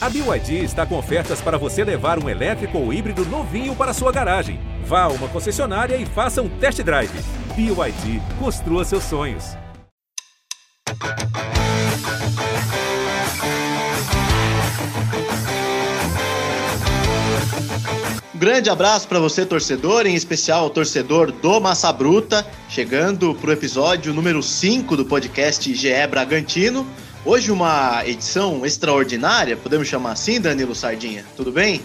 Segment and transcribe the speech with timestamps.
[0.00, 4.12] A BYD está com ofertas para você levar um elétrico ou híbrido novinho para sua
[4.12, 4.60] garagem.
[4.84, 7.10] Vá a uma concessionária e faça um test drive.
[7.56, 9.56] BYD, construa seus sonhos.
[18.32, 23.50] Um grande abraço para você, torcedor, em especial o torcedor do Massa Bruta, chegando para
[23.50, 26.86] o episódio número 5 do podcast GE Bragantino.
[27.28, 31.26] Hoje uma edição extraordinária, podemos chamar assim, Danilo Sardinha?
[31.36, 31.82] Tudo bem?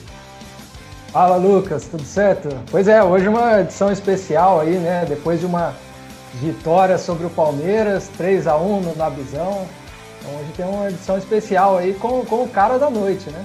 [1.12, 2.48] Fala, Lucas, tudo certo?
[2.72, 5.06] Pois é, hoje uma edição especial aí, né?
[5.06, 5.76] Depois de uma
[6.36, 9.68] vitória sobre o Palmeiras, 3 a 1 no Nabizão.
[10.18, 13.44] Então hoje tem uma edição especial aí com, com o cara da noite, né?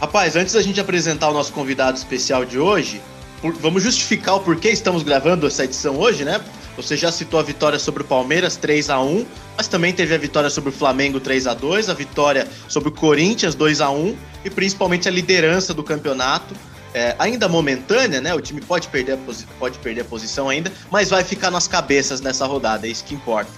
[0.00, 3.00] Rapaz, antes da gente apresentar o nosso convidado especial de hoje,
[3.40, 6.40] por, vamos justificar o porquê estamos gravando essa edição hoje, né?
[6.76, 9.26] Você já citou a vitória sobre o Palmeiras 3 a 1
[9.56, 12.92] mas também teve a vitória sobre o Flamengo 3 a 2 a vitória sobre o
[12.92, 16.54] Corinthians 2 a 1 e principalmente a liderança do campeonato.
[16.94, 18.34] É, ainda momentânea, né?
[18.34, 19.18] O time pode perder, a
[19.58, 23.14] pode perder a posição ainda, mas vai ficar nas cabeças nessa rodada, é isso que
[23.14, 23.50] importa.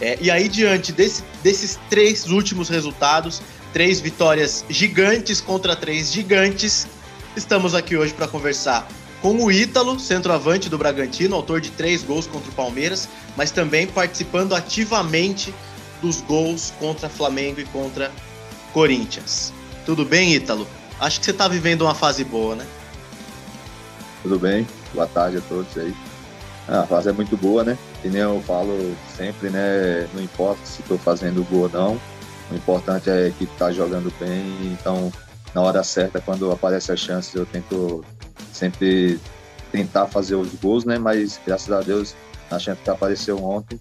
[0.00, 6.86] É, e aí, diante desse, desses três últimos resultados, três vitórias gigantes contra três gigantes.
[7.36, 8.88] Estamos aqui hoje para conversar
[9.22, 13.86] com o Ítalo, centroavante do Bragantino, autor de três gols contra o Palmeiras, mas também
[13.86, 15.54] participando ativamente
[16.00, 18.10] dos gols contra Flamengo e contra
[18.72, 19.52] Corinthians.
[19.84, 20.66] Tudo bem, Ítalo?
[20.98, 22.66] Acho que você está vivendo uma fase boa, né?
[24.22, 25.94] Tudo bem, boa tarde a todos aí.
[26.68, 27.76] Ah, a fase é muito boa, né?
[28.00, 30.08] Que nem eu falo sempre, né?
[30.14, 32.00] Não importa se estou fazendo gol ou não,
[32.50, 35.12] o importante é que está jogando bem, então
[35.54, 38.04] na hora certa, quando aparece as chances, eu tento
[38.60, 39.18] sempre
[39.72, 40.98] tentar fazer os gols, né?
[40.98, 42.14] Mas graças a Deus,
[42.50, 43.80] a chance que apareceu ontem,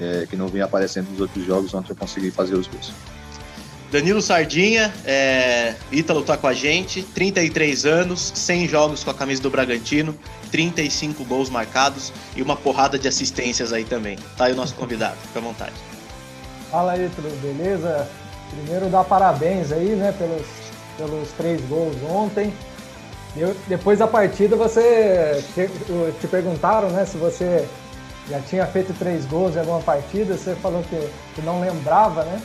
[0.00, 2.92] é, que não vinha aparecendo nos outros jogos, ontem eu consegui fazer os gols.
[3.90, 9.40] Danilo Sardinha, é, Ítalo tá com a gente, 33 anos, 100 jogos com a camisa
[9.40, 10.14] do Bragantino,
[10.50, 14.18] 35 gols marcados e uma porrada de assistências aí também.
[14.36, 15.72] Tá aí o nosso convidado, fica à vontade.
[16.70, 18.06] Fala aí, tudo beleza?
[18.50, 20.46] Primeiro dar parabéns aí, né, pelos,
[20.98, 22.52] pelos três gols ontem.
[23.36, 25.68] Eu, depois da partida você te,
[26.20, 27.68] te, perguntaram, né, se você
[28.28, 30.98] já tinha feito três gols em alguma partida, você falou que,
[31.34, 32.40] que não lembrava, né?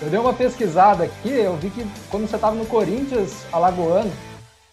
[0.00, 4.10] Eu dei uma pesquisada aqui, eu vi que quando você estava no Corinthians Alagoano,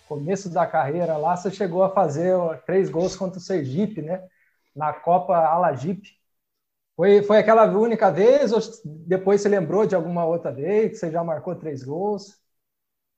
[0.07, 2.35] começo da carreira lá, você chegou a fazer
[2.65, 4.23] três gols contra o Sergipe, né?
[4.75, 6.17] Na Copa Alagipe.
[6.95, 11.11] Foi, foi aquela única vez ou depois você lembrou de alguma outra vez que você
[11.11, 12.39] já marcou três gols?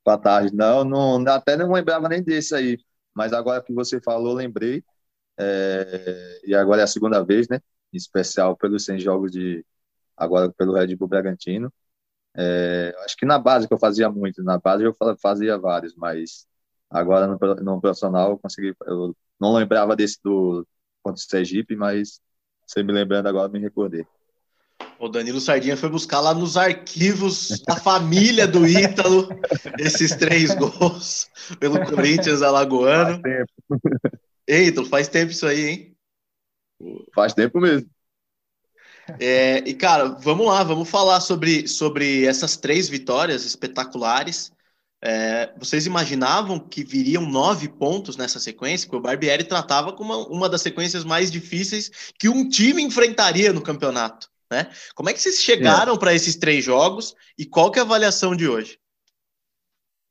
[0.05, 0.55] Boa tarde.
[0.55, 2.77] Não, não, até não lembrava nem desse aí,
[3.13, 4.83] mas agora que você falou, lembrei.
[5.39, 7.59] É, e agora é a segunda vez, né?
[7.93, 9.65] Em especial pelos 100 jogos de
[10.17, 11.73] agora pelo Red Bull Bragantino.
[12.37, 16.47] É, acho que na base que eu fazia muito, na base eu fazia vários, mas
[16.89, 18.75] agora no, no profissional eu consegui.
[18.85, 20.67] Eu não lembrava desse do
[21.03, 22.21] contra o Sergipe, mas
[22.67, 24.05] você me lembrando agora, me recordei.
[25.01, 29.29] O Danilo Sardinha foi buscar lá nos arquivos da família do Ítalo
[29.79, 31.27] esses três gols
[31.59, 33.19] pelo Corinthians Alagoano.
[33.19, 33.51] Faz tempo.
[34.45, 35.97] Ei, Ítalo, faz tempo isso aí, hein?
[37.15, 37.89] Faz tempo mesmo.
[39.19, 44.51] É, e, cara, vamos lá, vamos falar sobre, sobre essas três vitórias espetaculares.
[45.03, 48.85] É, vocês imaginavam que viriam nove pontos nessa sequência?
[48.85, 53.51] Porque o Barbieri tratava como uma, uma das sequências mais difíceis que um time enfrentaria
[53.51, 54.29] no campeonato.
[54.51, 54.69] Né?
[54.93, 55.97] Como é que vocês chegaram é.
[55.97, 58.77] para esses três jogos e qual que é a avaliação de hoje?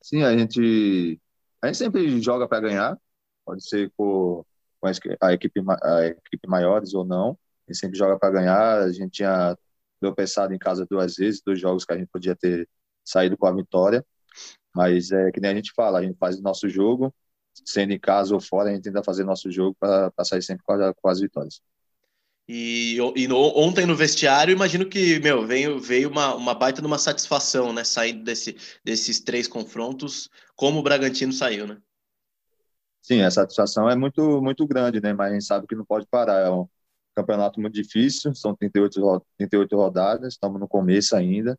[0.02, 1.20] Sim, a gente,
[1.60, 2.98] a gente sempre joga para ganhar,
[3.44, 4.42] pode ser com,
[4.80, 4.88] com
[5.20, 8.82] a, equipe, a equipe maiores ou não, a gente sempre joga para ganhar.
[8.82, 9.56] A gente tinha
[10.16, 12.68] pensado em casa duas vezes, dois jogos que a gente podia ter
[13.04, 14.04] saído com a vitória.
[14.74, 17.14] Mas é que nem a gente fala, a gente faz o nosso jogo,
[17.64, 20.72] sendo em casa ou fora, a gente tenta fazer nosso jogo para sair sempre com,
[20.72, 21.60] a, com, as vitórias.
[22.52, 27.72] E, e ontem no vestiário, imagino que, meu, veio, veio uma, uma baita numa satisfação,
[27.72, 27.84] né?
[27.84, 31.78] Saindo desse, desses três confrontos, como o Bragantino saiu, né?
[33.00, 35.12] Sim, a satisfação é muito, muito grande, né?
[35.12, 36.40] Mas a gente sabe que não pode parar.
[36.40, 36.66] É um
[37.14, 41.56] campeonato muito difícil, são 38, 38 rodadas, estamos no começo ainda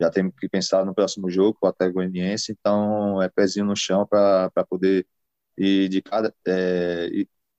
[0.00, 4.06] já temos que pensar no próximo jogo o Atlético Goianiense, então é pezinho no chão
[4.06, 5.06] para poder
[5.58, 7.10] ir de cada é,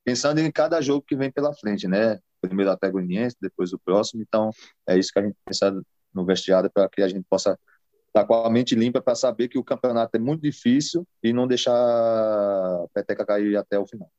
[0.04, 2.20] pensando em cada jogo que vem pela frente, né?
[2.42, 4.50] Primeiro Atlético Goianiense, depois o próximo, então
[4.88, 5.82] é isso que a gente pensa
[6.14, 7.58] no vestiário para que a gente possa
[8.08, 11.32] estar tá com a mente limpa para saber que o campeonato é muito difícil e
[11.32, 14.10] não deixar a peteca cair até o final.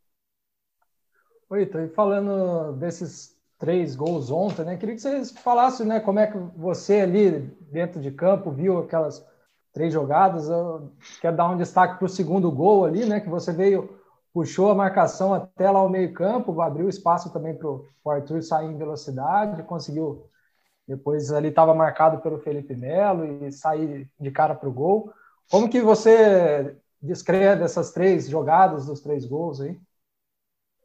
[1.50, 4.76] Oi, estou falando desses três gols ontem, né?
[4.76, 7.40] Queria que vocês falassem, né, como é que você ali
[7.70, 9.24] dentro de campo viu aquelas
[9.72, 10.48] três jogadas.
[10.48, 13.20] Eu quero dar um destaque para o segundo gol ali, né?
[13.20, 14.00] Que você veio,
[14.32, 18.78] puxou a marcação até lá o meio-campo, abriu espaço também para o Arthur sair em
[18.78, 20.28] velocidade, conseguiu.
[20.86, 25.12] Depois ali estava marcado pelo Felipe Melo e sair de cara para o gol.
[25.50, 29.78] Como que você descreve essas três jogadas dos três gols aí?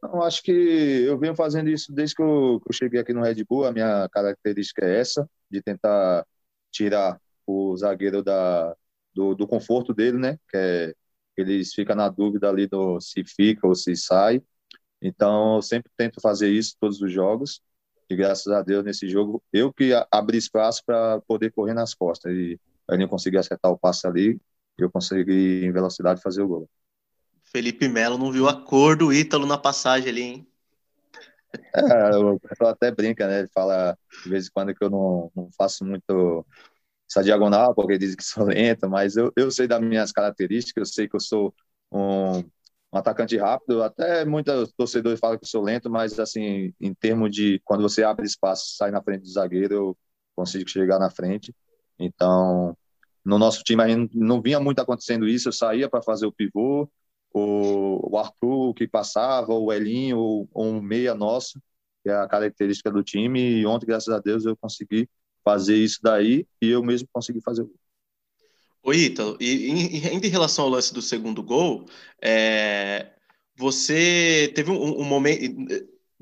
[0.04, 3.24] Eu acho que eu venho fazendo isso desde que eu, que eu, cheguei aqui no
[3.24, 3.66] Red Bull.
[3.66, 6.26] A minha característica é essa, de tentar
[6.72, 8.76] tirar o zagueiro da,
[9.14, 10.38] do, do conforto dele, né?
[10.50, 10.96] Que é,
[11.42, 14.42] eles ficam na dúvida ali do se fica ou se sai.
[15.02, 17.62] Então, eu sempre tento fazer isso todos os jogos.
[18.10, 22.32] E graças a Deus, nesse jogo, eu que abri espaço para poder correr nas costas.
[22.34, 24.40] E aí não consegui acertar o passe ali,
[24.78, 26.70] eu consegui, em velocidade, fazer o gol.
[27.44, 30.48] Felipe Melo não viu a cor do Ítalo na passagem ali, hein?
[31.74, 33.40] É, o pessoal até brinca, né?
[33.40, 36.46] Ele fala de vez em quando que eu não, não faço muito
[37.10, 40.94] essa diagonal, porque dizem que sou lento, mas eu, eu sei das minhas características, eu
[40.94, 41.54] sei que eu sou
[41.92, 46.94] um, um atacante rápido, até muitos torcedores falam que eu sou lento, mas assim, em
[46.94, 49.98] termos de quando você abre espaço, sai na frente do zagueiro, eu
[50.36, 51.54] consigo chegar na frente.
[52.00, 52.78] Então,
[53.26, 56.90] no nosso time ainda não vinha muito acontecendo isso, eu saía para fazer o pivô,
[57.34, 61.62] o, o Arthur que passava, o Elinho, ou um meia nosso,
[62.04, 65.10] que é a característica do time, e ontem, graças a Deus, eu consegui
[65.48, 67.68] fazer isso daí e eu mesmo consegui fazer o
[68.84, 68.94] gol.
[68.94, 71.86] Ítalo, e ainda em relação ao lance do segundo gol,
[72.22, 73.08] é,
[73.58, 75.56] você teve um, um, momento.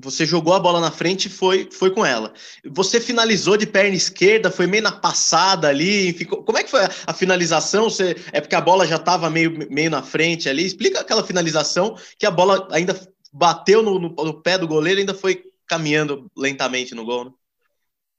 [0.00, 2.32] Você jogou a bola na frente e foi, foi com ela.
[2.64, 6.12] Você finalizou de perna esquerda, foi meio na passada ali.
[6.12, 7.84] Ficou, como é que foi a, a finalização?
[7.84, 10.66] Você, é porque a bola já estava meio, meio na frente ali.
[10.66, 12.98] Explica aquela finalização que a bola ainda
[13.32, 17.26] bateu no, no, no pé do goleiro ainda foi caminhando lentamente no gol.
[17.26, 17.30] Né?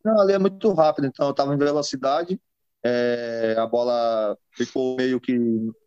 [0.08, 2.40] Não, ali é muito rápido, então eu estava em velocidade,
[2.82, 5.38] é, a bola ficou meio que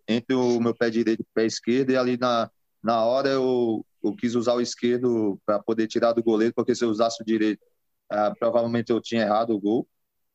[0.07, 2.51] entre o meu pé direito e o pé esquerdo, e ali na,
[2.83, 6.85] na hora eu eu quis usar o esquerdo para poder tirar do goleiro, porque se
[6.85, 7.63] eu usasse o direito,
[8.11, 9.89] ah, provavelmente eu tinha errado o gol.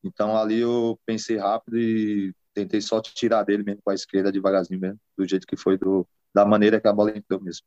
[0.04, 4.80] Então ali eu pensei rápido e tentei só tirar dele mesmo com a esquerda devagarzinho
[4.80, 7.66] mesmo, do jeito que foi, do, da maneira que a bola entrou mesmo.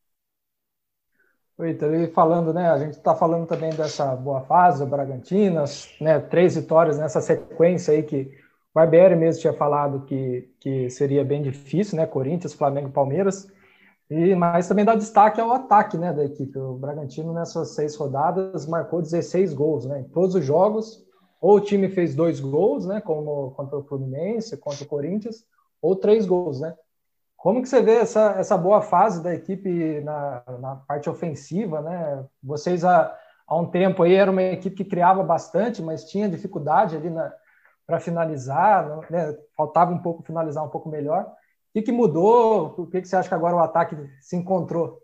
[1.59, 2.69] Oi, e falando, né?
[2.69, 6.17] A gente está falando também dessa boa fase, o Bragantinas, né?
[6.17, 8.31] Três vitórias nessa sequência aí que
[8.71, 12.05] o Barbieri mesmo tinha falado que, que seria bem difícil, né?
[12.05, 13.45] Corinthians, Flamengo Palmeiras.
[14.09, 16.57] E, mas também dá destaque ao ataque né, da equipe.
[16.57, 21.05] O Bragantino, nessas seis rodadas, marcou 16 gols né, em todos os jogos.
[21.41, 25.45] Ou o time fez dois gols, né, como contra o Fluminense, contra o Corinthians,
[25.81, 26.61] ou três gols.
[26.61, 26.73] Né?
[27.39, 31.81] Como que você vê essa, essa boa fase da equipe na, na parte ofensiva?
[31.81, 32.25] Né?
[32.43, 36.97] Vocês, há, há um tempo, aí era uma equipe que criava bastante, mas tinha dificuldade
[36.97, 37.09] ali
[37.87, 39.37] para finalizar, né?
[39.55, 41.23] faltava um pouco finalizar um pouco melhor.
[41.23, 41.33] O
[41.73, 42.75] que, que mudou?
[42.77, 44.99] O que, que você acha que agora o ataque se encontrou?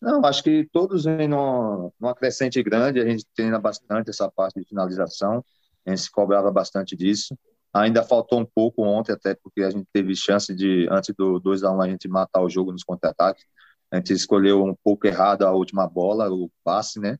[0.00, 4.66] Não, acho que todos numa, numa crescente grande, a gente treina bastante essa parte de
[4.66, 5.44] finalização,
[5.86, 7.38] a gente se cobrava bastante disso.
[7.72, 11.62] Ainda faltou um pouco ontem, até porque a gente teve chance de, antes do 2
[11.64, 13.44] a 1 a gente matar o jogo nos contra-ataques.
[13.90, 17.18] A gente escolheu um pouco errado a última bola, o passe, né?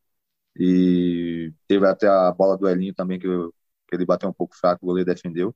[0.57, 4.85] E teve até a bola do Elinho também, que, que ele bateu um pouco fraco,
[4.85, 5.55] o goleiro defendeu.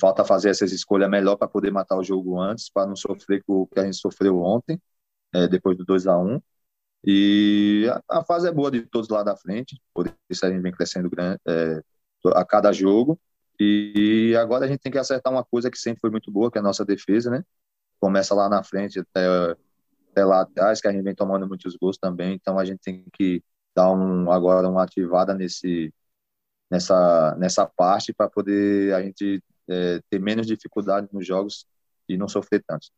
[0.00, 3.66] Falta fazer essas escolhas melhor para poder matar o jogo antes, para não sofrer o
[3.66, 4.80] que a gente sofreu ontem,
[5.34, 6.40] é, depois do 2 a 1
[7.04, 10.62] E a, a, fase é boa de todos lá da frente, por isso a gente
[10.62, 11.82] vem crescendo grande, é,
[12.34, 13.18] a cada jogo.
[13.60, 16.58] E agora a gente tem que acertar uma coisa que sempre foi muito boa, que
[16.58, 17.44] é a nossa defesa, né?
[18.00, 19.26] Começa lá na frente até,
[20.12, 22.34] até lá atrás, que a gente vem tomando muitos gols também.
[22.34, 23.42] Então a gente tem que
[23.74, 25.92] dar um, agora uma ativada nesse,
[26.70, 31.66] nessa, nessa parte para poder a gente é, ter menos dificuldade nos jogos
[32.08, 32.88] e não sofrer tanto.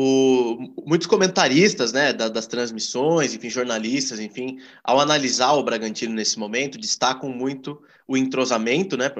[0.00, 6.38] O, muitos comentaristas né, da, das transmissões, enfim, jornalistas, enfim, ao analisar o Bragantino nesse
[6.38, 9.12] momento, destacam muito o entrosamento, né,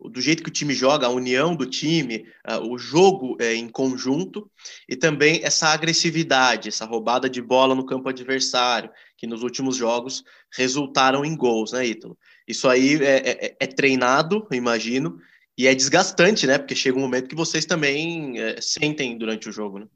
[0.00, 3.68] do jeito que o time joga, a união do time, uh, o jogo é, em
[3.68, 4.50] conjunto,
[4.88, 10.24] e também essa agressividade, essa roubada de bola no campo adversário, que nos últimos jogos
[10.52, 12.18] resultaram em gols, né, Ítalo?
[12.46, 15.16] Isso aí é, é, é treinado, imagino,
[15.56, 16.58] e é desgastante, né?
[16.58, 19.86] Porque chega um momento que vocês também é, sentem durante o jogo, né?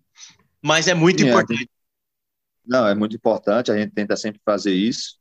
[0.62, 1.58] Mas é muito Sim, importante.
[1.58, 1.70] Gente...
[2.66, 5.16] Não, é muito importante, a gente tenta sempre fazer isso.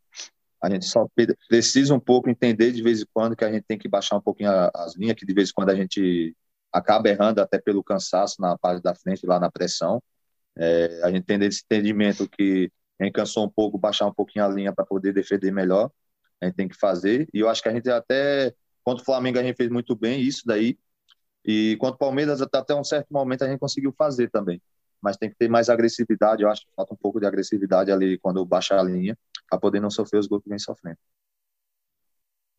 [0.62, 1.08] A gente só
[1.48, 4.22] precisa um pouco entender de vez em quando que a gente tem que baixar um
[4.22, 6.36] pouquinho as linhas, que de vez em quando a gente
[6.74, 10.02] acaba errando até pelo cansaço na parte da frente, lá na pressão.
[10.58, 14.44] É, a gente tem esse entendimento que a gente cansou um pouco, baixar um pouquinho
[14.44, 15.92] a linha para poder defender melhor.
[16.42, 17.28] A gente tem que fazer.
[17.34, 18.54] E eu acho que a gente até
[18.88, 20.80] Contra o Flamengo a gente fez muito bem isso daí.
[21.44, 24.62] E quanto ao Palmeiras, até um certo momento a gente conseguiu fazer também.
[25.02, 28.18] Mas tem que ter mais agressividade, eu acho que falta um pouco de agressividade ali
[28.18, 29.18] quando baixar a linha,
[29.50, 30.98] para poder não sofrer os gols que vem sofrendo.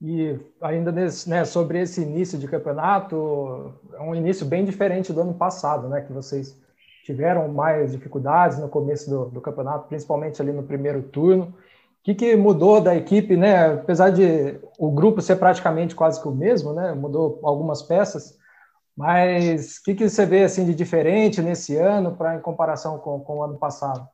[0.01, 5.21] E ainda nesse, né, sobre esse início de campeonato, é um início bem diferente do
[5.21, 6.01] ano passado, né?
[6.03, 6.57] Que vocês
[7.05, 11.47] tiveram mais dificuldades no começo do, do campeonato, principalmente ali no primeiro turno.
[11.47, 11.55] O
[12.05, 13.73] que, que mudou da equipe, né?
[13.73, 16.93] Apesar de o grupo ser praticamente quase que o mesmo, né?
[16.95, 18.38] Mudou algumas peças,
[18.99, 23.21] mas o que, que você vê assim de diferente nesse ano para em comparação com,
[23.21, 24.09] com o ano passado?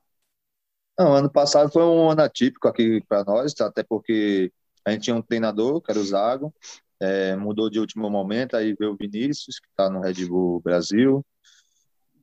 [0.99, 4.53] Não, ano passado foi um ano atípico aqui para nós, até porque
[4.85, 6.55] a gente tinha um treinador, que era o Zago,
[7.01, 11.25] é, mudou de último momento, aí veio o Vinícius, que está no Red Bull Brasil.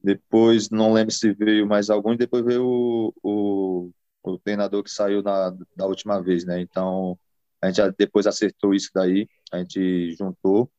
[0.03, 3.91] Depois, não lembro se veio mais algum, e depois veio o, o,
[4.23, 6.61] o treinador que saiu na, da última vez, né?
[6.61, 7.17] Então,
[7.59, 10.71] a gente depois acertou isso daí, a gente juntou.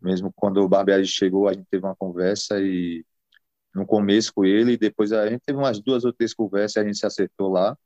[0.00, 3.04] Mesmo quando o Barbieri chegou, a gente teve uma conversa e
[3.74, 6.86] no começo com ele, e depois a gente teve umas duas ou três conversas, a
[6.86, 7.76] gente se acertou lá.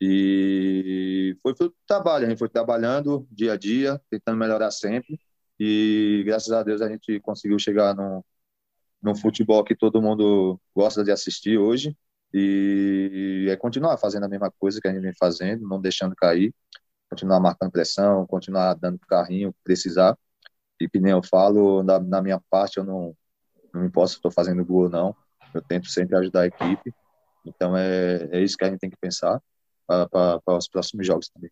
[0.00, 5.18] E foi o trabalho, a gente foi trabalhando dia a dia, tentando melhorar sempre.
[5.58, 8.22] E graças a Deus a gente conseguiu chegar num,
[9.02, 11.96] num futebol que todo mundo gosta de assistir hoje.
[12.32, 16.54] E é continuar fazendo a mesma coisa que a gente vem fazendo, não deixando cair,
[17.10, 20.16] continuar marcando pressão, continuar dando carrinho, precisar.
[20.80, 23.14] E que nem eu falo, na, na minha parte, eu não,
[23.72, 25.16] não me posso estou fazendo gol ou não.
[25.54, 26.92] Eu tento sempre ajudar a equipe.
[27.44, 29.40] Então é, é isso que a gente tem que pensar
[29.86, 31.50] para os próximos jogos também.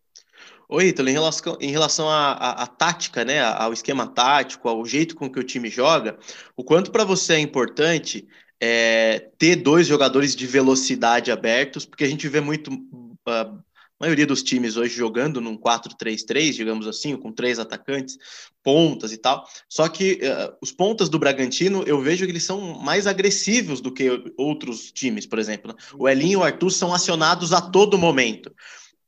[0.68, 4.84] Oi, Ítalo, em relação, em relação à, à, à, tática, né, ao esquema tático, ao
[4.84, 6.18] jeito com que o time joga,
[6.54, 8.28] o quanto para você é importante
[8.60, 13.64] é, ter dois jogadores de velocidade abertos, porque a gente vê muito uh,
[14.00, 18.18] maioria dos times hoje jogando num 4-3-3, digamos assim, com três atacantes,
[18.62, 19.44] pontas e tal.
[19.68, 23.92] Só que uh, os pontas do Bragantino, eu vejo que eles são mais agressivos do
[23.92, 25.72] que outros times, por exemplo.
[25.72, 25.78] Né?
[25.98, 28.52] O Elinho e o Arthur são acionados a todo momento.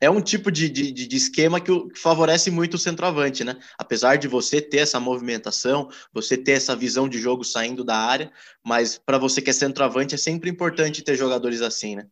[0.01, 3.59] É um tipo de, de, de esquema que, que, favorece muito o centroavante, né?
[3.77, 8.31] Apesar de você ter essa movimentação, você ter essa visão de jogo saindo da área,
[8.65, 12.07] mas para você que é centroavante é sempre importante ter jogadores assim, né?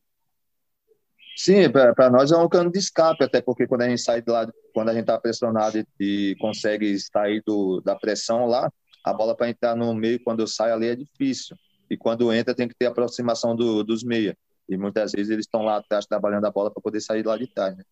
[1.37, 4.31] Sim, para nós é um cano de escape, até porque quando a gente sai de
[4.31, 8.73] lá, quando a gente está pressionado e, e, consegue sair do, da pressão lá,
[9.05, 11.55] a bola para entrar no meio, quando eu saio ali, é difícil.
[11.91, 14.37] E quando entra, tem que ter aproximação do, dos meia.
[14.67, 17.47] E muitas vezes eles estão lá atrás trabalhando a bola para poder sair lá de
[17.47, 17.77] trás.
[17.77, 17.85] Né?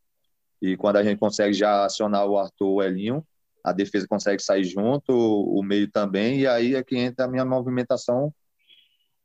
[0.63, 3.25] E quando a gente consegue já acionar o Arthur o Elinho,
[3.63, 7.45] a defesa consegue sair junto, o meio também, e aí é que entra a minha
[7.45, 8.33] movimentação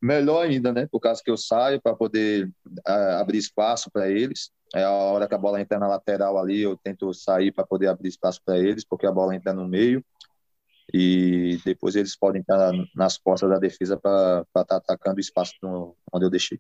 [0.02, 0.88] melhor ainda, né?
[0.92, 2.48] Por causa que eu saio para poder
[2.88, 4.52] uh, abrir espaço para eles.
[4.74, 7.88] É a hora que a bola entra na lateral ali, eu tento sair para poder
[7.88, 10.04] abrir espaço para eles, porque a bola entra no meio.
[10.94, 15.54] E depois eles podem estar nas costas da defesa para estar tá atacando o espaço
[16.12, 16.60] onde eu deixei.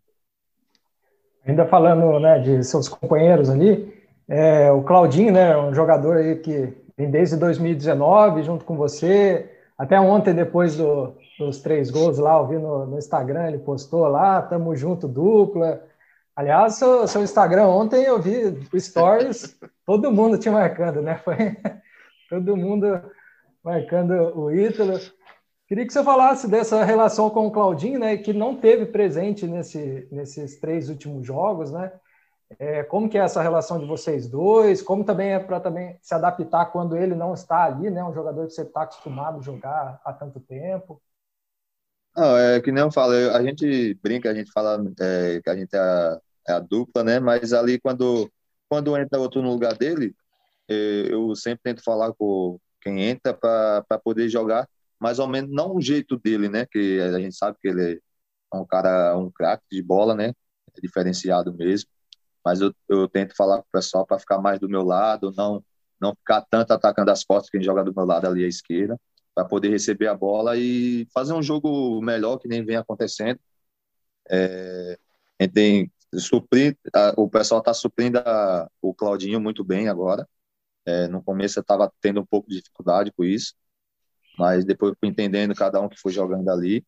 [1.45, 3.91] Ainda falando né, de seus companheiros ali,
[4.27, 9.99] é, o Claudinho, né, um jogador aí que vem desde 2019 junto com você, até
[9.99, 14.41] ontem, depois do, dos três gols lá, eu vi no, no, Instagram, ele postou lá,
[14.41, 15.81] tamo junto, dupla.
[16.35, 21.15] Aliás, seu, seu Instagram ontem eu vi stories, todo mundo te marcando, né?
[21.23, 21.35] Foi
[22.29, 23.01] todo mundo
[23.63, 24.99] marcando o Ítalo.
[25.65, 28.17] Queria que você falasse dessa relação com o Claudinho, né?
[28.17, 31.91] Que não teve presente nesse, nesses três últimos jogos, né?
[32.57, 34.81] É, como que é essa relação de vocês dois?
[34.81, 38.03] Como também é para também se adaptar quando ele não está ali, né?
[38.03, 40.99] Um jogador que você está acostumado a jogar há tanto tempo.
[42.19, 45.55] Não, é que nem eu falo, a gente brinca, a gente fala é, que a
[45.55, 47.19] gente é a, é a, dupla, né?
[47.19, 48.29] Mas ali quando
[48.67, 50.13] quando entra outro no lugar dele,
[50.69, 54.67] é, eu sempre tento falar com quem entra para poder jogar
[54.99, 56.65] mais ou menos não o jeito dele, né?
[56.69, 58.01] Que a gente sabe que ele
[58.53, 60.33] é um cara, um craque de bola, né?
[60.77, 61.89] É diferenciado mesmo
[62.43, 65.63] mas eu, eu tento falar com o pessoal para ficar mais do meu lado, não
[66.01, 68.97] não ficar tanto atacando as portas quem joga do meu lado ali à esquerda,
[69.39, 73.39] para poder receber a bola e fazer um jogo melhor que nem vem acontecendo.
[74.29, 74.99] É,
[75.39, 80.27] a gente tem suprir, a, o pessoal está suprindo a, o Claudinho muito bem agora.
[80.85, 83.53] É, no começo eu estava tendo um pouco de dificuldade com isso,
[84.37, 86.85] mas depois fui entendendo cada um que foi jogando ali.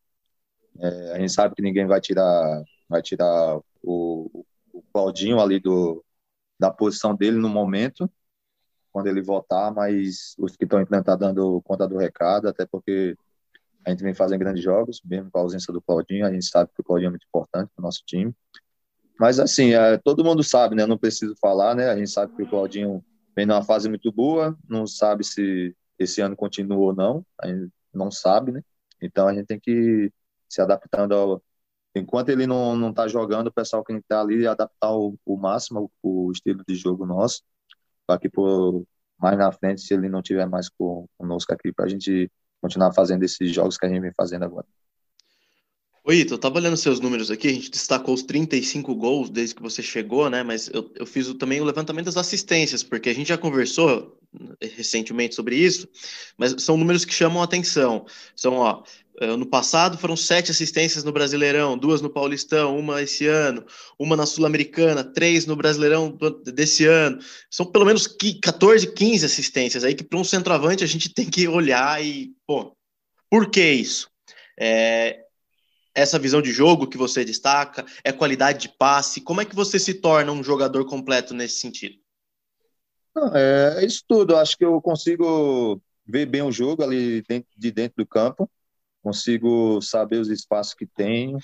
[0.79, 6.03] É, a gente sabe que ninguém vai tirar vai tirar o, o Claudinho ali do,
[6.59, 8.11] da posição dele no momento,
[8.91, 13.15] quando ele voltar, mas os que estão entrando tá dando conta do recado, até porque
[13.85, 16.69] a gente vem fazendo grandes jogos, mesmo com a ausência do Claudinho, a gente sabe
[16.73, 18.33] que o Claudinho é muito importante para o nosso time.
[19.19, 20.85] Mas assim, é, todo mundo sabe, né?
[20.85, 21.89] Não preciso falar, né?
[21.89, 23.03] A gente sabe que o Claudinho
[23.35, 27.71] vem numa fase muito boa, não sabe se esse ano continua ou não, a gente
[27.93, 28.61] não sabe, né?
[29.01, 30.11] Então a gente tem que
[30.49, 31.43] se adaptando ao,
[31.95, 35.91] enquanto ele não não está jogando, o pessoal que está ali adaptar o, o máximo
[36.01, 37.43] o, o, estilo de jogo nosso,
[38.05, 38.83] para que por
[39.19, 42.29] mais na frente, se ele não tiver mais conosco aqui, para a gente
[42.61, 44.65] continuar fazendo esses jogos que a gente vem fazendo agora.
[46.03, 49.53] Oi, Ito, eu tava olhando seus números aqui, a gente destacou os 35 gols desde
[49.53, 50.41] que você chegou, né?
[50.41, 54.17] Mas eu, eu fiz também o levantamento das assistências, porque a gente já conversou
[54.61, 55.87] recentemente sobre isso,
[56.37, 58.05] mas são números que chamam atenção.
[58.35, 58.83] São, ó,
[59.19, 63.65] eh, no passado foram sete assistências no Brasileirão, duas no Paulistão, uma esse ano,
[63.99, 67.19] uma na Sul-Americana, três no Brasileirão desse ano.
[67.49, 71.47] São pelo menos 14, 15 assistências aí que para um centroavante a gente tem que
[71.47, 72.75] olhar e, pô,
[73.29, 74.09] por que isso?
[74.59, 75.19] É,
[75.93, 77.85] essa visão de jogo que você destaca?
[78.03, 79.21] É qualidade de passe?
[79.21, 82.00] Como é que você se torna um jogador completo nesse sentido?
[83.33, 84.35] É, é isso tudo.
[84.37, 88.49] Acho que eu consigo ver bem o jogo ali dentro, de dentro do campo,
[89.03, 91.37] consigo saber os espaços que tenho,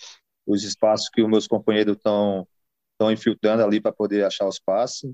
[0.48, 2.48] os espaços que os meus companheiros estão
[2.94, 5.12] estão infiltrando ali para poder achar os passes.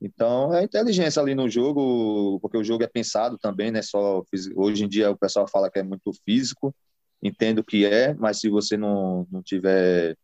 [0.00, 3.82] Então, é inteligência ali no jogo, porque o jogo é pensado também, né?
[3.82, 4.24] Só
[4.56, 6.74] hoje em dia o pessoal fala que é muito físico,
[7.22, 10.16] entendo que é, mas se você não, não tiver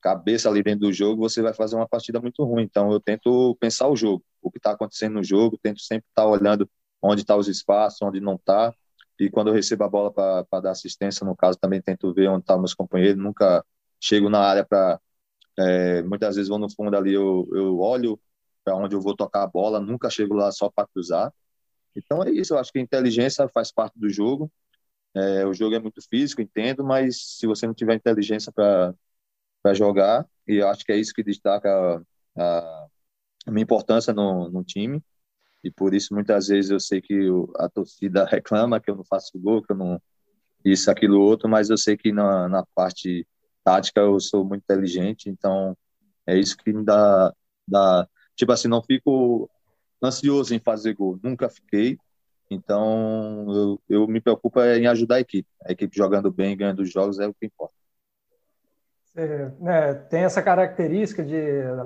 [0.00, 2.62] cabeça ali dentro do jogo, você vai fazer uma partida muito ruim.
[2.64, 6.22] Então, eu tento pensar o jogo, o que está acontecendo no jogo, tento sempre estar
[6.22, 6.68] tá olhando
[7.00, 8.74] onde estão tá os espaços, onde não está.
[9.18, 12.40] E quando eu recebo a bola para dar assistência, no caso, também tento ver onde
[12.40, 13.22] estão tá meus companheiros.
[13.22, 13.64] Nunca
[14.00, 15.00] chego na área para.
[15.58, 18.18] É, muitas vezes vou no fundo ali, eu, eu olho
[18.64, 21.32] para onde eu vou tocar a bola, nunca chego lá só para cruzar.
[21.94, 24.50] Então é isso, eu acho que a inteligência faz parte do jogo
[25.14, 28.94] é, o jogo é muito físico, entendo, mas se você não tiver inteligência para
[29.74, 32.02] jogar, e acho que é isso que destaca
[32.36, 32.86] a,
[33.46, 35.02] a minha importância no, no time,
[35.64, 39.38] e por isso muitas vezes eu sei que a torcida reclama que eu não faço
[39.38, 40.00] gol, que eu não
[40.64, 43.26] isso, aquilo, outro, mas eu sei que na, na parte
[43.64, 45.76] tática eu sou muito inteligente, então
[46.26, 47.32] é isso que me dá,
[47.66, 49.50] dá tipo assim, não fico
[50.02, 51.98] ansioso em fazer gol, nunca fiquei,
[52.52, 55.48] então, eu, eu me preocupo é em ajudar a equipe.
[55.64, 57.74] A equipe jogando bem, ganhando os jogos é o que importa.
[59.14, 61.36] Você, né, tem essa característica de,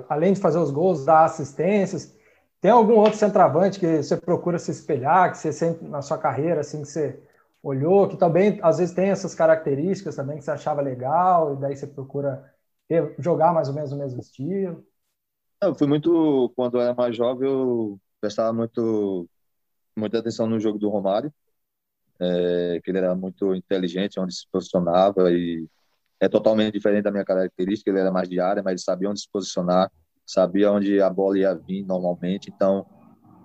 [0.07, 2.15] além de fazer os gols, dar assistências.
[2.61, 6.61] Tem algum outro centroavante que você procura se espelhar, que você sempre na sua carreira,
[6.61, 7.19] assim, que você
[7.61, 11.75] olhou, que também às vezes tem essas características também que você achava legal, e daí
[11.75, 12.51] você procura
[13.19, 14.85] jogar mais ou menos no mesmo estilo?
[15.61, 19.27] Eu fui muito, quando eu era mais jovem, eu prestava muito
[19.95, 21.33] muita atenção no jogo do Romário,
[22.19, 25.67] é, que ele era muito inteligente, onde se posicionava e
[26.19, 27.89] é totalmente diferente da minha característica.
[27.89, 29.91] Ele era mais de área, mas sabia onde se posicionar,
[30.25, 32.51] sabia onde a bola ia vir normalmente.
[32.53, 32.85] Então,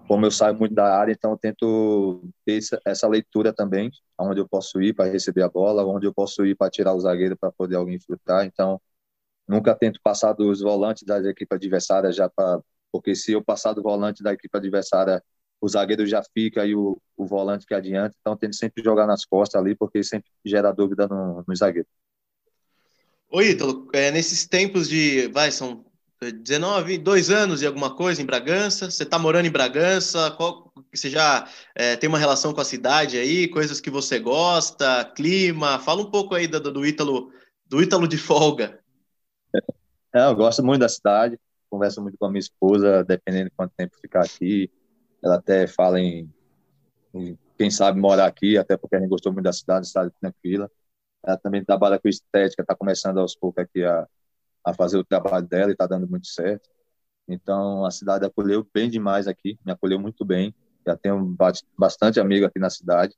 [0.08, 4.48] como eu saio muito da área, então eu tento ter essa leitura também, aonde eu
[4.48, 7.52] posso ir para receber a bola, onde eu posso ir para tirar o zagueiro para
[7.52, 8.44] poder alguém infiltrar.
[8.44, 8.80] Então,
[9.48, 12.60] nunca tento passar dos volantes da equipe adversária já para
[12.92, 15.22] porque se eu passar do volante da equipe adversária
[15.62, 19.24] o zagueiro já fica e o, o volante que adianta, então que sempre jogar nas
[19.24, 21.88] costas ali, porque sempre gera dúvida no, no zagueiro.
[23.34, 25.86] Oi, Ítalo, é, nesses tempos de, vai, são
[26.20, 31.08] 19, dois anos e alguma coisa em Bragança, você está morando em Bragança, qual, você
[31.08, 36.02] já é, tem uma relação com a cidade aí, coisas que você gosta, clima, fala
[36.02, 37.32] um pouco aí do, do Ítalo,
[37.66, 38.78] do Ítalo de folga.
[40.14, 41.40] É, eu gosto muito da cidade,
[41.70, 44.70] converso muito com a minha esposa, dependendo de quanto tempo ficar aqui,
[45.24, 46.30] ela até fala em,
[47.14, 50.70] em, quem sabe morar aqui, até porque a gente gostou muito da cidade, cidade tranquila.
[51.24, 54.06] Ela também trabalha com estética, está começando aos poucos aqui a,
[54.64, 56.68] a fazer o trabalho dela e está dando muito certo.
[57.28, 60.54] Então, a cidade acolheu bem demais aqui, me acolheu muito bem.
[60.86, 61.36] Já tenho
[61.78, 63.16] bastante amigo aqui na cidade.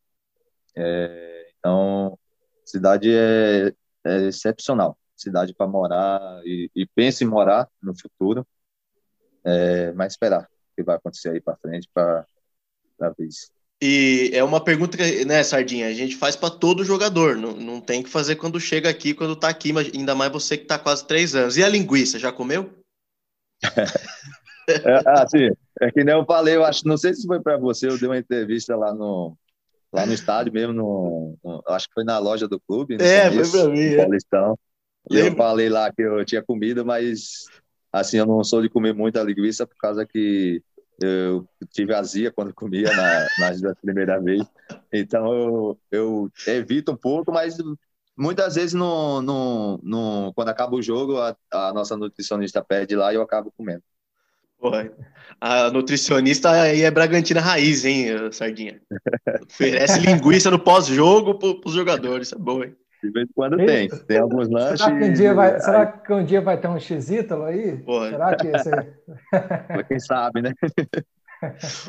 [0.76, 2.18] É, então,
[2.64, 3.72] cidade é,
[4.04, 4.98] é excepcional.
[5.16, 8.46] Cidade para morar e, e pense em morar no futuro.
[9.44, 12.26] É, mas esperar que vai acontecer aí para frente para
[13.16, 13.50] ver isso.
[13.82, 17.80] E é uma pergunta que, né, Sardinha, a gente faz para todo jogador, não, não
[17.80, 20.78] tem que fazer quando chega aqui, quando tá aqui, mas ainda mais você que tá
[20.78, 21.56] quase três anos.
[21.56, 22.70] E a linguiça, já comeu?
[24.68, 27.88] é, assim, é que nem eu falei, eu acho, não sei se foi para você,
[27.88, 29.36] eu dei uma entrevista lá no,
[29.92, 32.96] lá no estádio mesmo, no, no acho que foi na loja do clube.
[33.00, 33.80] É, começo, foi para mim.
[33.80, 33.96] É.
[33.96, 34.58] Paulistão.
[35.10, 37.44] E eu falei lá que eu tinha comido, mas
[37.92, 40.62] assim, eu não sou de comer muita linguiça por causa que
[41.00, 43.26] eu tive azia quando comia na,
[43.60, 44.44] na primeira vez.
[44.92, 47.56] Então eu, eu evito um pouco, mas
[48.16, 53.12] muitas vezes no, no, no, quando acaba o jogo, a, a, nossa nutricionista pede lá
[53.12, 53.82] e eu acabo comendo.
[54.58, 54.90] Porra,
[55.40, 58.80] a nutricionista aí é Bragantina raiz, hein, Sardinha?
[59.50, 62.74] Oferece linguiça no pós-jogo para os jogadores, é bom, hein?
[63.04, 63.88] De vez em quando tem.
[63.88, 64.80] Tem alguns lanches.
[64.80, 67.76] Será que um dia vai, será que um dia vai ter um X-Ítalo aí?
[67.76, 68.10] Porra.
[68.10, 68.70] Será que esse...
[69.88, 70.54] Quem sabe, né?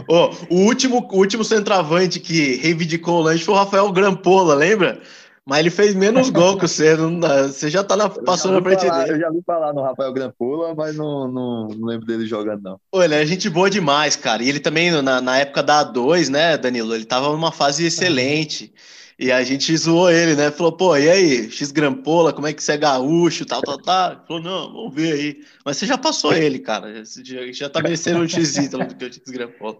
[0.09, 4.99] oh, o, último, o último centroavante que reivindicou o lanche foi o Rafael Grampola, lembra?
[5.45, 6.97] Mas ele fez menos gol que você.
[6.97, 9.13] Não, você já tá na, passando na frente falar, dele.
[9.13, 12.79] Eu já vi falar no Rafael Grampola, mas não, não, não, lembro dele jogando, não.
[12.91, 14.41] Pô, ele é gente boa demais, cara.
[14.43, 16.95] E ele também, na, na época da A2, né, Danilo?
[16.95, 18.73] Ele tava numa fase excelente.
[19.17, 20.51] E a gente zoou ele, né?
[20.51, 24.25] Falou, pô, e aí, X Grampola, como é que você é gaúcho, tal, tal, tal.
[24.27, 25.45] Falou, não, vamos ver aí.
[25.63, 27.03] Mas você já passou ele, cara.
[27.05, 29.79] Já, já tá merecendo um X do que o X Grampola.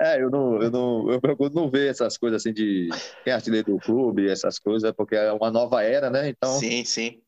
[0.00, 2.88] É, eu não, eu não, eu procuro não ver essas coisas assim de
[3.24, 6.28] quem é artilheiro do clube, essas coisas, porque é uma nova era, né?
[6.28, 6.58] Então.
[6.58, 7.20] Sim, sim.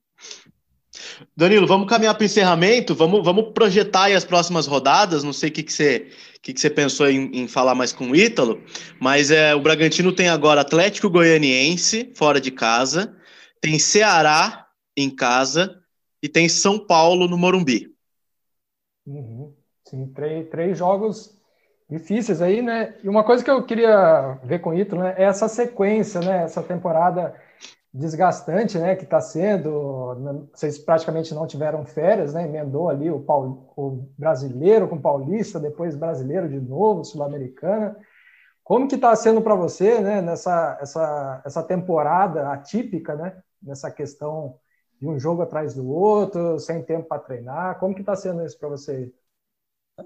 [1.37, 5.23] Danilo, vamos caminhar para o encerramento, vamos, vamos projetar as próximas rodadas.
[5.23, 6.09] Não sei o que, que, você,
[6.43, 8.63] que, que você pensou em, em falar mais com o Ítalo,
[9.01, 13.17] mas é, o Bragantino tem agora Atlético Goianiense fora de casa,
[13.61, 15.79] tem Ceará em casa
[16.23, 17.95] e tem São Paulo no Morumbi.
[19.07, 19.55] Uhum.
[19.85, 21.39] Sim, três, três jogos
[21.89, 22.95] difíceis aí, né?
[23.03, 26.45] E uma coisa que eu queria ver com o Ítalo né, é essa sequência, né?
[26.45, 27.35] Essa temporada
[27.99, 28.95] desgastante, né?
[28.95, 30.49] Que está sendo.
[30.53, 32.45] Vocês praticamente não tiveram férias, né?
[32.45, 37.97] Emendou ali o, Paul, o brasileiro com paulista, depois brasileiro de novo, sul-americana.
[38.63, 40.23] Como que está sendo para você, né?
[40.23, 43.43] Nessa essa, essa temporada atípica, né?
[43.61, 44.59] Nessa questão
[45.01, 47.79] de um jogo atrás do outro, sem tempo para treinar.
[47.79, 49.13] Como que está sendo isso para você?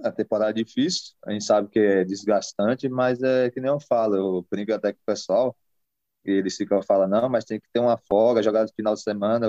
[0.02, 3.78] A temporada é difícil, a gente sabe que é desgastante, mas é que nem eu
[3.78, 5.54] falo, eu brinco até com o pessoal,
[6.24, 9.46] eles ficam falando, não, mas tem que ter uma folga, jogar no final de semana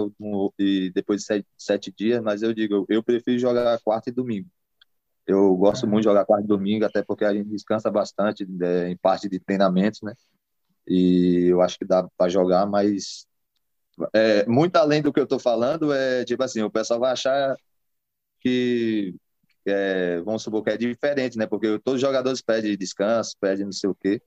[0.58, 4.50] e depois de sete, sete dias, mas eu digo, eu prefiro jogar quarta e domingo.
[5.26, 8.90] Eu gosto muito de jogar quarta e domingo, até porque a gente descansa bastante né,
[8.90, 10.14] em parte de treinamentos, né?
[10.88, 13.26] E eu acho que dá para jogar, mas
[14.14, 17.56] é, muito além do que eu estou falando, é tipo assim, o pessoal vai achar
[18.42, 19.16] que
[19.66, 21.48] é, vamos supor que é diferente, né?
[21.48, 24.22] Porque todos os jogadores pedem descanso, pedem não sei o quê.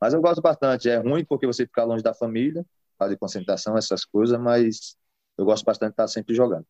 [0.00, 0.88] Mas eu gosto bastante.
[0.88, 2.64] É ruim porque você fica longe da família,
[3.08, 4.96] de concentração, essas coisas, mas
[5.38, 6.66] eu gosto bastante de estar sempre jogando.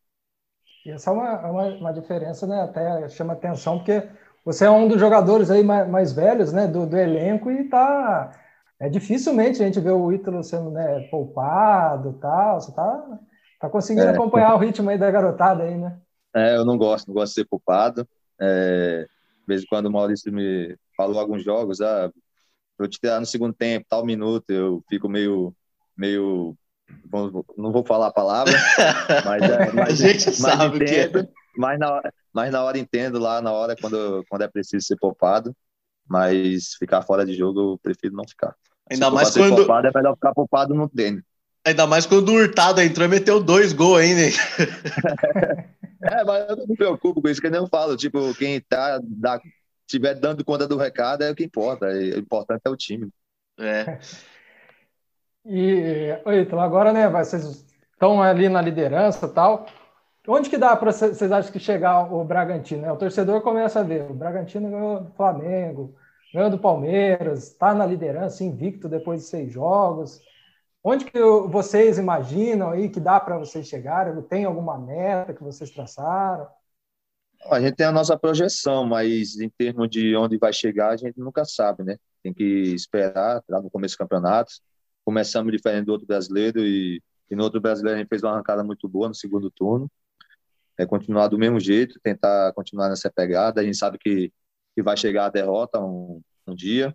[0.84, 2.62] E essa é uma, é uma, uma, diferença, né?
[2.62, 4.08] Até chama atenção, porque
[4.44, 6.66] você é um dos jogadores aí mais, mais velhos, né?
[6.66, 8.32] Do, do, elenco e tá.
[8.78, 12.60] É dificilmente a gente vê o Ítalo sendo né, poupado tal.
[12.60, 13.18] Você tá,
[13.60, 14.10] tá conseguindo é.
[14.10, 15.98] acompanhar o ritmo aí da garotada aí, né?
[16.34, 18.08] É, eu não gosto, não gosto de ser poupado.
[18.40, 19.06] É,
[19.40, 22.10] de vez em quando o Maurício me falou alguns jogos, ah,
[22.82, 25.54] eu te tirar no segundo tempo, tal minuto, eu fico meio,
[25.96, 26.56] meio,
[27.56, 28.52] não vou falar a palavra,
[29.24, 31.32] mas, é, mas a gente mas sabe entendo, que é.
[31.56, 35.54] mas na, mas na hora entendo lá, na hora quando, quando é preciso ser poupado,
[36.08, 38.54] mas ficar fora de jogo eu prefiro não ficar.
[38.90, 41.22] Ainda Se mais quando poupado, é melhor ficar poupado no treino.
[41.64, 44.22] Ainda mais quando o Hurtado entrou e meteu dois gols ainda.
[46.02, 47.96] é, mas eu não me preocupo com isso, que nem eu falo.
[47.96, 49.38] Tipo, quem tá, dá,
[49.90, 51.86] tiver dando conta do recado é o que importa.
[51.86, 53.10] O importante é o time.
[53.58, 53.98] É.
[55.42, 59.66] E, então, agora, né, vocês estão ali na liderança e tal.
[60.28, 62.82] Onde que dá para vocês acham que chegar o Bragantino?
[62.82, 62.92] Né?
[62.92, 64.10] O torcedor começa a ver.
[64.10, 65.94] O Bragantino ganhou do Flamengo,
[66.32, 70.20] ganhou do Palmeiras, está na liderança, invicto depois de seis jogos.
[70.84, 74.20] Onde que vocês imaginam aí que dá para vocês chegarem?
[74.22, 76.46] Tem alguma meta que vocês traçaram?
[77.48, 81.18] A gente tem a nossa projeção, mas em termos de onde vai chegar, a gente
[81.18, 81.96] nunca sabe, né?
[82.22, 84.52] Tem que esperar lá no começo do campeonato.
[85.04, 88.62] Começamos diferente do outro brasileiro e, e no outro brasileiro a gente fez uma arrancada
[88.62, 89.90] muito boa no segundo turno.
[90.78, 93.60] É continuar do mesmo jeito, tentar continuar nessa pegada.
[93.60, 94.32] A gente sabe que,
[94.74, 96.94] que vai chegar a derrota um, um dia,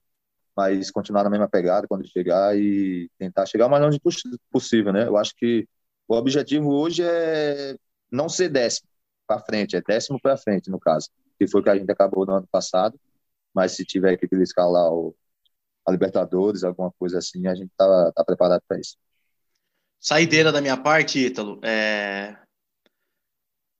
[0.55, 3.99] mas continuar na mesma pegada quando chegar e tentar chegar o mais longe
[4.51, 5.07] possível, né?
[5.07, 5.67] Eu acho que
[6.07, 7.75] o objetivo hoje é
[8.11, 8.87] não ser décimo
[9.25, 12.33] para frente, é décimo para frente, no caso, que foi que a gente acabou no
[12.33, 12.99] ano passado.
[13.53, 15.15] Mas se tiver que lá o,
[15.85, 18.97] a Libertadores, alguma coisa assim, a gente tá, tá preparado para isso.
[19.99, 21.59] Saideira da minha parte, Ítalo.
[21.63, 22.37] É...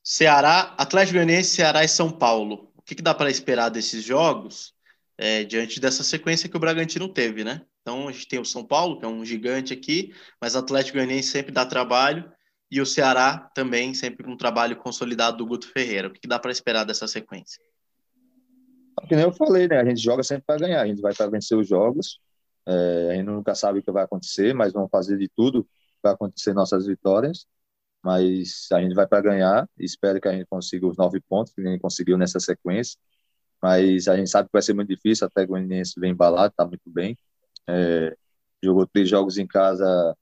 [0.03, 2.71] Ceará, Atlético Goianiense, Ceará e São Paulo.
[2.75, 4.73] O que, que dá para esperar desses jogos
[5.17, 7.65] é, diante dessa sequência que o Bragantino teve, né?
[7.81, 11.29] Então a gente tem o São Paulo, que é um gigante aqui, mas Atlético Goianiense
[11.29, 12.31] sempre dá trabalho
[12.69, 16.07] e o Ceará também sempre com um trabalho consolidado do Guto Ferreira.
[16.07, 17.61] O que dá para esperar dessa sequência?
[19.07, 19.79] Que nem eu falei, né?
[19.79, 22.19] A gente joga sempre para ganhar, a gente vai para vencer os jogos.
[22.67, 25.67] É, a gente nunca sabe o que vai acontecer, mas vamos fazer de tudo
[26.01, 27.45] para acontecer nossas vitórias.
[28.03, 29.69] mas a gente vai para ganhar.
[29.79, 32.97] Espero que a gente consiga os nove pontos que a gente conseguiu nessa sequência.
[33.61, 35.27] Mas a gente sabe que vai ser muito difícil.
[35.27, 37.17] Até o Goianiense vem embalado, está muito bem.
[37.67, 38.15] É,
[38.63, 40.15] jogou três jogos em casa,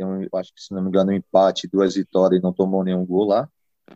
[0.00, 2.82] tem um, acho que se não me engano, um empate, duas vitórias e não tomou
[2.82, 3.48] nenhum gol lá.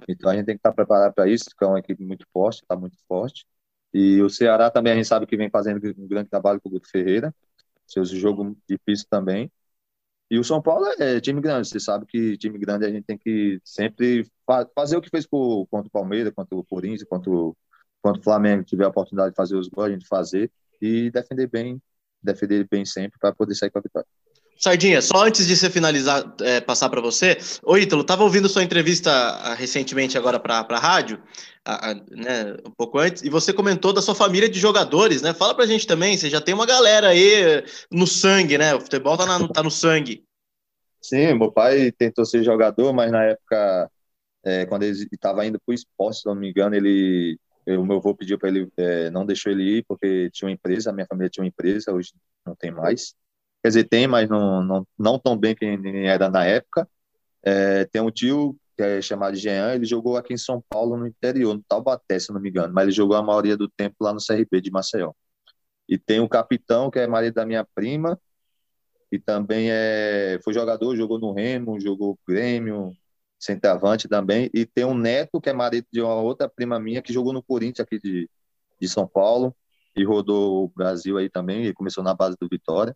[0.09, 2.63] Então a gente tem que estar preparado para isso, que é uma equipe muito forte,
[2.63, 3.47] está muito forte.
[3.93, 6.73] E o Ceará também a gente sabe que vem fazendo um grande trabalho com o
[6.73, 7.35] Guto Ferreira,
[7.87, 9.51] seus jogo difícil também.
[10.31, 13.17] E o São Paulo é time grande, você sabe que time grande a gente tem
[13.17, 14.27] que sempre
[14.75, 17.31] fazer o que fez por, contra o Palmeiras, contra o Corinthians, contra
[18.03, 21.47] contra o Flamengo, tiver a oportunidade de fazer os gols, a gente fazer e defender
[21.49, 21.81] bem,
[22.23, 24.07] defender bem sempre para poder sair com a vitória.
[24.57, 28.63] Sardinha, só antes de você finalizar, é, passar para você, ô Ítalo, tava ouvindo sua
[28.63, 31.21] entrevista ah, recentemente agora para a rádio,
[31.65, 35.35] a, a, né, um pouco antes, e você comentou da sua família de jogadores, né?
[35.35, 38.75] Fala pra gente também, você já tem uma galera aí no sangue, né?
[38.75, 40.25] O futebol tá, tá no sangue.
[41.01, 43.91] Sim, meu pai tentou ser jogador, mas na época,
[44.45, 47.97] é, quando ele estava indo para o esporte, se não me engano, ele, o meu
[47.97, 51.07] avô pediu para ele, é, não deixou ele ir, porque tinha uma empresa, a minha
[51.07, 52.13] família tinha uma empresa, hoje
[52.47, 53.15] não tem mais.
[53.65, 55.65] Quer dizer, tem, mas não, não, não tão bem que
[56.05, 56.87] era na época.
[57.43, 61.07] É, tem um tio que é chamado Jean, ele jogou aqui em São Paulo, no
[61.07, 64.13] interior, no Taubaté, se não me engano, mas ele jogou a maioria do tempo lá
[64.13, 65.13] no CRB de Maceió.
[65.89, 68.21] E tem o capitão, que é marido da minha prima,
[69.11, 72.93] que também é, foi jogador, jogou no Remo, jogou Grêmio,
[73.41, 74.51] centroavante também.
[74.53, 77.43] E tem um neto, que é marido de uma outra prima minha, que jogou no
[77.43, 78.29] Corinthians aqui de,
[78.79, 79.57] de São Paulo,
[79.97, 82.95] e rodou o Brasil aí também, e começou na base do Vitória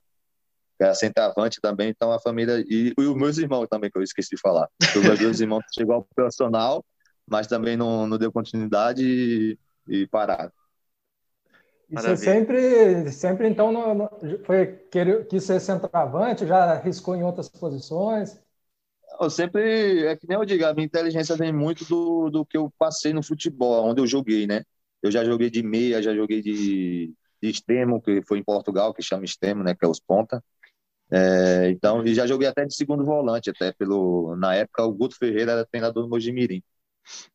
[0.84, 4.36] era centroavante também, então a família, e, e, os meus irmãos também, que eu esqueci
[4.36, 4.68] de falar.
[4.96, 6.84] Os meus dois irmãos chegou ao profissional,
[7.26, 10.52] mas também não, não deu continuidade e, e pararam.
[11.90, 14.10] E você sempre, sempre então, no, no,
[14.44, 14.66] foi,
[15.30, 18.38] quis ser centroavante, já arriscou em outras posições?
[19.18, 22.56] Eu sempre, é que nem eu digo, a minha inteligência vem muito do, do que
[22.56, 24.62] eu passei no futebol, onde eu joguei, né?
[25.02, 29.02] Eu já joguei de meia, já joguei de, de extremo, que foi em Portugal, que
[29.02, 29.74] chama extremo, né?
[29.74, 30.44] Que é os ponta.
[31.10, 34.36] É, então, e já joguei até de segundo volante, até pelo.
[34.36, 36.62] Na época, o Guto Ferreira era treinador do Mojimirim.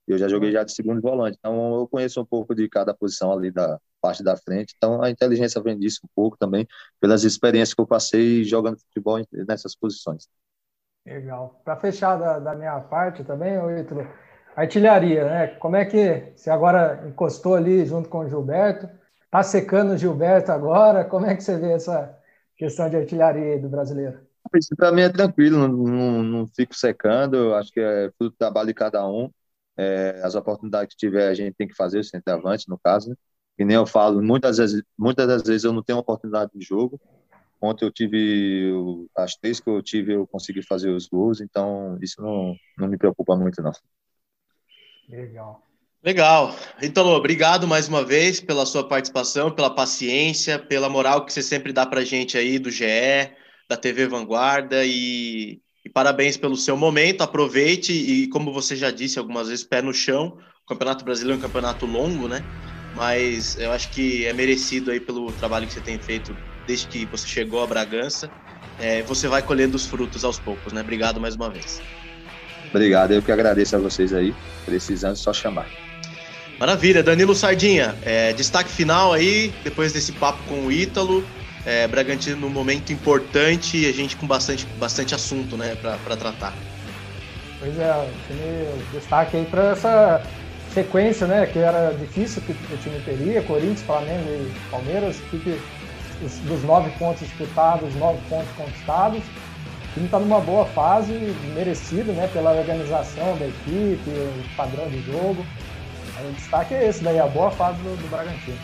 [0.07, 3.31] Eu já joguei já de segundo volante, então eu conheço um pouco de cada posição
[3.31, 4.73] ali da parte da frente.
[4.77, 6.67] Então a inteligência vem disso um pouco também,
[6.99, 10.27] pelas experiências que eu passei jogando futebol nessas posições.
[11.05, 11.61] Legal.
[11.63, 14.07] Para fechar da, da, minha parte também, Ítalo,
[14.55, 15.47] artilharia, né?
[15.59, 18.89] Como é que você agora encostou ali junto com o Gilberto?
[19.29, 21.03] Tá secando o Gilberto agora?
[21.03, 22.17] Como é que você vê essa,
[22.57, 24.19] questão de artilharia do brasileiro?
[24.55, 28.67] Isso para mim é tranquilo, não, não, não, fico secando, acho que é tudo trabalho
[28.67, 29.31] de cada um.
[29.75, 33.09] É, as oportunidades que tiver, a gente tem que fazer, o centroavante, no caso.
[33.09, 33.15] Né?
[33.57, 36.99] Que nem eu falo, muitas, vezes, muitas das vezes eu não tenho oportunidade de jogo.
[37.59, 38.71] Ontem eu tive,
[39.17, 42.97] as três que eu tive, eu consegui fazer os gols, então isso não, não me
[42.97, 43.71] preocupa muito, não.
[45.07, 45.63] Legal.
[46.03, 46.53] Legal.
[46.81, 51.71] Então, obrigado mais uma vez pela sua participação, pela paciência, pela moral que você sempre
[51.71, 53.31] dá para gente aí do GE,
[53.69, 57.21] da TV Vanguarda e, e, parabéns pelo seu momento.
[57.21, 60.37] Aproveite e, como você já disse algumas vezes, pé no chão.
[60.65, 62.43] O Campeonato Brasileiro é um campeonato longo, né?
[62.93, 66.35] Mas eu acho que é merecido aí pelo trabalho que você tem feito
[66.67, 68.29] desde que você chegou a Bragança.
[68.77, 70.81] É, você vai colhendo os frutos aos poucos, né?
[70.81, 71.81] Obrigado mais uma vez.
[72.69, 74.33] Obrigado, eu que agradeço a vocês aí.
[74.65, 75.92] Precisando, só chamar.
[76.63, 81.21] Maravilha, Danilo Sardinha, é, destaque final aí, depois desse papo com o Ítalo.
[81.65, 86.53] É, Bragantino num momento importante e a gente com bastante, bastante assunto né, para tratar.
[87.59, 90.23] Pois é, o destaque aí para essa
[90.73, 95.59] sequência, né, que era difícil que o time teria, Corinthians, Flamengo e Palmeiras, equipe
[96.47, 99.19] dos nove pontos disputados, nove pontos conquistados.
[99.19, 101.11] O time está numa boa fase,
[101.53, 105.45] merecido, né, pela organização da equipe, o padrão de jogo.
[106.23, 108.57] O destaque é esse daí, a boa fase do, do Bragantino.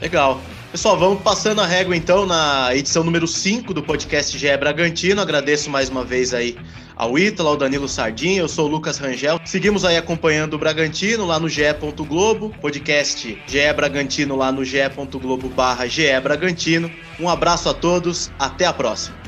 [0.00, 0.40] Legal.
[0.72, 5.20] Pessoal, vamos passando a régua então na edição número 5 do podcast GE Bragantino.
[5.20, 6.56] Agradeço mais uma vez aí
[6.96, 9.40] ao Ítalo, ao Danilo Sardinha, eu sou o Lucas Rangel.
[9.44, 11.62] Seguimos aí acompanhando o Bragantino lá no GE.
[12.06, 16.90] Globo, podcast GE Bragantino lá no ge.globo barra GE Bragantino.
[17.20, 19.21] Um abraço a todos, até a próxima.